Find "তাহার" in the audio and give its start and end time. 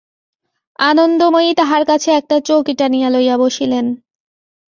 1.53-1.83